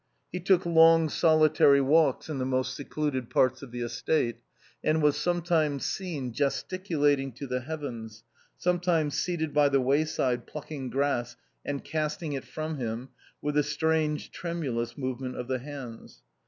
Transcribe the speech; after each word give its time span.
He 0.31 0.39
took 0.39 0.65
long 0.65 1.09
solitary 1.09 1.79
walks 1.79 2.27
in 2.27 2.39
the 2.39 2.43
most 2.45 2.75
secluded 2.75 3.29
parts 3.29 3.61
of 3.61 3.69
the 3.71 3.81
estate, 3.81 4.37
and 4.83 4.99
was 4.99 5.15
sometimes 5.15 5.85
seen 5.85 6.33
gesticulating 6.33 7.31
to 7.33 7.45
the 7.45 7.59
heavens, 7.59 8.23
sometimes 8.57 9.15
seated 9.15 9.53
by 9.53 9.69
the 9.69 9.79
wayside 9.79 10.47
plucking 10.47 10.89
grass 10.89 11.35
and 11.63 11.83
casting 11.83 12.33
it 12.33 12.45
from 12.45 12.77
him 12.77 13.09
with 13.43 13.55
a 13.55 13.61
strange, 13.61 14.31
tremulous 14.31 14.97
movement 14.97 15.37
of 15.37 15.47
the 15.47 15.59
hands. 15.59 16.23